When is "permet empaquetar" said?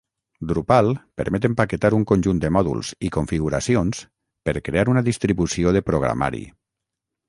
1.21-1.91